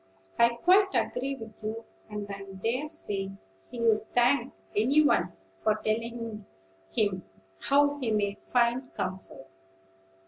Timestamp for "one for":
5.05-5.75